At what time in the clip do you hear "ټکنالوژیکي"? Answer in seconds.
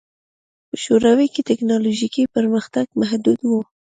1.49-2.23